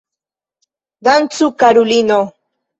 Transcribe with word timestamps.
Dancu 1.05 1.45
karulino! 1.59 2.19